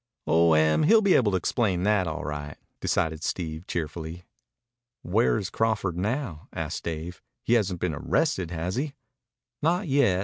"Oh, 0.25 0.53
Em 0.53 0.81
he'll 0.81 1.03
be 1.03 1.13
able 1.13 1.31
to 1.33 1.37
explain 1.37 1.83
that 1.83 2.07
all 2.07 2.23
right," 2.25 2.57
decided 2.79 3.21
Steve 3.23 3.67
cheerfully. 3.67 4.23
"Where 5.03 5.37
is 5.37 5.51
Crawford 5.51 5.95
now?" 5.95 6.47
asked 6.51 6.85
Dave. 6.85 7.21
"He 7.43 7.53
hasn't 7.53 7.79
been 7.81 7.93
arrested, 7.93 8.49
has 8.49 8.77
he?" 8.77 8.95
"Not 9.61 9.87
yet. 9.87 10.19